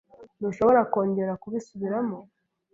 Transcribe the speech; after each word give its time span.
Ntushobora 0.39 0.81
kongera 0.93 1.33
kubisubiramo? 1.41 2.17